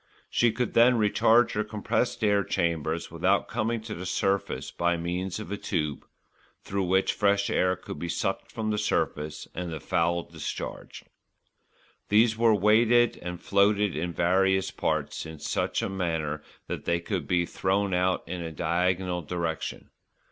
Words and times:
She 0.31 0.51
could 0.51 0.73
then 0.73 0.97
recharge 0.97 1.51
her 1.53 1.63
compressed 1.63 2.23
air 2.23 2.43
chambers 2.43 3.11
without 3.11 3.47
coming 3.47 3.81
to 3.81 3.93
the 3.93 4.07
surface 4.07 4.71
by 4.71 4.97
means 4.97 5.39
of 5.39 5.51
a 5.51 5.57
tube, 5.57 6.07
through 6.63 6.85
which 6.85 7.13
fresh 7.13 7.51
air 7.51 7.75
could 7.75 7.99
be 7.99 8.09
sucked 8.09 8.51
from 8.51 8.71
the 8.71 8.79
surface, 8.79 9.47
and 9.53 9.71
the 9.71 9.79
foul 9.79 10.23
discharged. 10.23 11.05
These 12.09 12.35
were 12.35 12.55
weighted 12.55 13.17
and 13.21 13.39
floated 13.39 13.95
in 13.95 14.11
various 14.11 14.71
parts 14.71 15.23
in 15.27 15.37
such 15.37 15.83
a 15.83 15.87
manner 15.89 16.41
that 16.65 16.85
they 16.85 16.99
could 16.99 17.27
be 17.27 17.45
thrown 17.45 17.93
out 17.93 18.27
in 18.27 18.41
a 18.41 18.51
diagonal 18.51 19.21
direction. 19.21 19.91